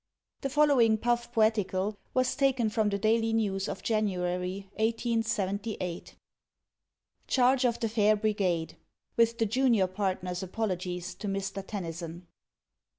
[0.41, 6.15] The following Puff Poetical was taken from the Daily News of January, 1878:—
[7.27, 8.77] Charge of the Fair Brigade.
[9.15, 11.63] With the Junior Partner's Apologies to Mr.
[11.63, 12.25] Tennyson.